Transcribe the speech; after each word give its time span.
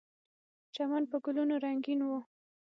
چمن 0.75 1.03
په 1.11 1.17
ګلونو 1.25 1.55
رنګین 1.65 1.99
و. 2.05 2.09